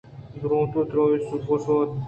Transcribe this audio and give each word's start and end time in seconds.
دروت 0.41 0.73
ءُ 0.79 0.89
دراھی! 0.89 1.17
سھب 1.27 1.41
وش 1.49 1.63
بات۔ 1.67 1.89